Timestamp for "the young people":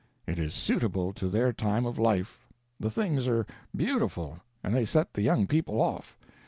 5.13-5.79